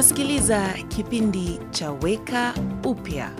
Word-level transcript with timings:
Unasikiliza 0.00 0.72
kipindi 0.88 1.58
cha 1.70 1.92
Weka 1.92 2.54
Upya. 2.84 3.32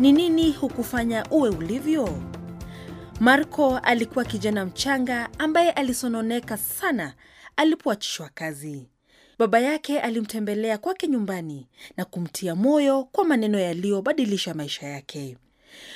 Ni 0.00 0.12
nini 0.12 0.52
hukufanya 0.52 1.26
uwe 1.30 1.48
ulivyo? 1.48 2.22
Marco 3.20 3.78
alikuwa 3.78 4.24
kijana 4.24 4.64
mchanga 4.66 5.28
ambaye 5.38 5.70
alisononeka 5.70 6.56
sana 6.56 7.14
alipoachishwa 7.56 8.28
kazi. 8.34 8.88
Baba 9.38 9.60
yake 9.60 10.00
alimtembelea 10.00 10.78
kwake 10.78 11.08
nyumbani 11.08 11.66
na 11.96 12.04
kumtia 12.04 12.54
moyo 12.54 13.04
kwa 13.04 13.24
maneno 13.24 13.58
yaliyobadilisha 13.58 14.54
maisha 14.54 14.86
yake. 14.86 15.36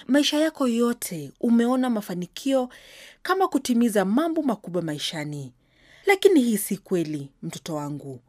Maisha 0.06 0.38
yako 0.38 0.68
yote 0.68 1.32
umeona 1.40 1.90
mafanikio 1.90 2.68
kama 3.22 3.48
kutimiza 3.48 4.04
mambo 4.04 4.42
makubwa 4.42 4.82
maishani, 4.82 5.52
lakini 6.08 6.40
hii 6.40 6.56
si 6.58 6.76
kweli, 6.76 7.28
mtoto 7.42 7.74
wangu. 7.74 8.20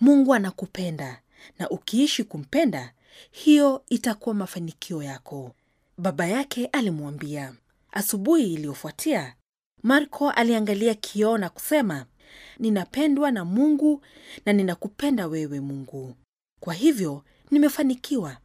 Mungu 0.00 0.34
anakupenda 0.34 1.20
na 1.58 1.70
ukiishi 1.70 2.24
kumpenda, 2.24 2.92
hiyo 3.30 3.82
itakuwa 3.88 4.34
mafanikio 4.34 5.02
yako, 5.02 5.54
baba 5.98 6.26
yake 6.26 6.66
alimwambia. 6.66 7.54
Asubuhi 7.92 8.52
iliyofuatia, 8.54 9.34
Marco 9.82 10.30
aliangalia 10.30 10.94
kioo 10.94 11.38
na 11.38 11.48
kusema, 11.50 12.06
ninapendwa 12.58 13.30
na 13.30 13.44
Mungu 13.44 14.02
na 14.46 14.52
ninakupenda 14.52 15.26
wewe 15.26 15.60
Mungu, 15.60 16.14
kwa 16.60 16.74
hivyo 16.74 17.24
nimefanikiwa. 17.50 18.36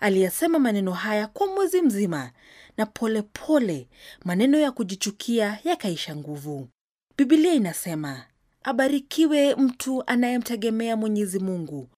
Aliyasema 0.00 0.58
maneno 0.58 0.92
haya 0.92 1.26
kwa 1.26 1.46
mwezi 1.46 1.82
mzima, 1.82 2.30
na 2.76 2.86
polepole 2.86 3.22
pole, 3.46 3.88
maneno 4.24 4.58
ya 4.58 4.72
kujichukia 4.72 5.58
yakaisha 5.64 6.16
nguvu. 6.16 6.68
Biblia 7.16 7.54
inasema 7.54 8.24
abarikiwe 8.62 9.54
mtu 9.54 10.02
anayemtegemea 10.06 10.96
Mwenyezi 10.96 11.38
Mungu, 11.38 11.88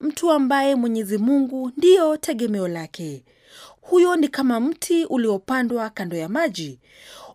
mtu 0.00 0.30
ambaye 0.30 0.74
Mwenyezi 0.74 1.18
Mungu 1.18 1.72
ndiyo 1.76 2.16
tegemeo 2.16 2.68
lake. 2.68 3.24
Huyo 3.80 4.16
ni 4.16 4.28
kama 4.28 4.60
mti 4.60 5.04
uliopandwa 5.04 5.90
kando 5.90 6.16
ya 6.16 6.28
maji, 6.28 6.80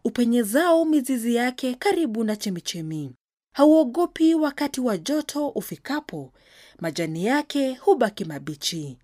upenyezao 0.04 0.86
mizizi 0.86 1.36
yake 1.36 1.74
karibu 1.76 2.24
na 2.24 2.36
chemichemi. 2.36 3.12
Hauogopi 3.54 4.36
wakati 4.36 4.82
wa 4.82 4.98
joto 4.98 5.48
ufikapo, 5.48 6.32
majani 6.80 7.26
yake 7.26 7.74
hubaki 7.74 8.26
mabichi. 8.26 8.98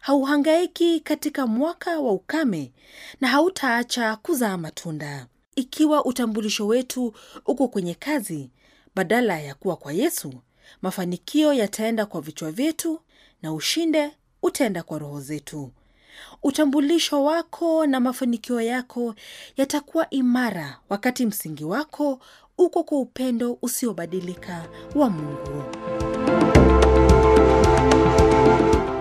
Hauhangaiki 0.00 1.00
katika 1.00 1.46
mwaka 1.46 2.00
wa 2.00 2.12
ukame, 2.12 2.72
na 3.20 3.28
hautaacha 3.28 4.16
kuzaa 4.16 4.56
matunda. 4.56 5.26
Ikiwa 5.60 6.04
utambulisho 6.04 6.66
wetu 6.66 7.12
uko 7.46 7.68
kwenye 7.68 7.94
kazi 7.94 8.50
badala 8.94 9.40
ya 9.40 9.54
kuwa 9.54 9.76
kwa 9.76 9.92
Yesu, 9.92 10.32
mafanikio 10.82 11.52
yataenda 11.52 12.06
kwa 12.06 12.20
vichwa 12.20 12.50
vyetu 12.52 13.00
na 13.42 13.52
ushinde 13.52 14.10
utaenda 14.42 14.82
kwa 14.82 14.98
roho 14.98 15.20
zetu. 15.20 15.70
Utambulisho 16.42 17.24
wako 17.24 17.86
na 17.86 18.00
mafanikio 18.00 18.60
yako 18.60 19.14
yatakuwa 19.56 20.10
imara 20.10 20.78
wakati 20.88 21.26
msingi 21.26 21.64
wako 21.64 22.18
uko 22.58 22.84
kwa 22.84 22.98
upendo 23.00 23.58
usiobadilika 23.62 24.68
wa 24.94 25.10
Mungu. 25.10 25.62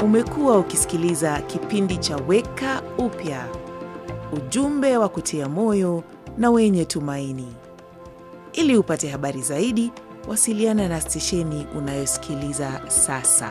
Umekuwa 0.03 0.57
ukisikiliza 0.59 1.41
kipindi 1.41 1.97
cha 1.97 2.17
Weka 2.17 2.83
Upya, 2.97 3.47
ujumbe 4.33 4.97
wa 4.97 5.09
kutia 5.09 5.49
moyo 5.49 6.03
na 6.39 6.51
wenye 6.51 6.85
tumaini. 6.85 7.47
Ili 8.53 8.77
upate 8.77 9.09
habari 9.09 9.41
zaidi, 9.41 9.91
wasiliana 10.27 10.87
na 10.87 11.01
stesheni 11.01 11.67
unayosikiliza 11.77 12.81
sasa. 12.87 13.49